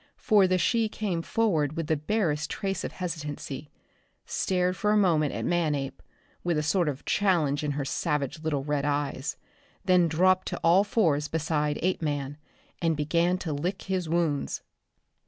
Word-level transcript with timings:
For 0.17 0.47
the 0.47 0.57
she 0.57 0.89
came 0.89 1.21
forward 1.21 1.77
with 1.77 1.85
the 1.85 1.95
barest 1.95 2.49
trace 2.49 2.83
of 2.83 2.93
hesitancy, 2.93 3.69
stared 4.25 4.75
for 4.75 4.89
a 4.91 4.97
moment 4.97 5.31
at 5.35 5.45
Manape, 5.45 6.01
with 6.43 6.57
a 6.57 6.63
sort 6.63 6.89
of 6.89 7.05
challenge 7.05 7.63
in 7.63 7.73
her 7.73 7.85
savage 7.85 8.39
little 8.39 8.63
red 8.63 8.83
eyes, 8.83 9.37
then 9.85 10.07
dropped 10.07 10.47
to 10.47 10.59
all 10.63 10.83
fours 10.83 11.27
beside 11.27 11.77
Apeman 11.83 12.37
and 12.81 12.97
began 12.97 13.37
to 13.37 13.53
lick 13.53 13.83
his 13.83 14.09
wounds! 14.09 14.63